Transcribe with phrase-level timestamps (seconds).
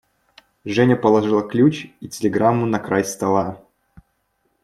[0.65, 3.61] Женя положила ключ и телеграмму на край стола.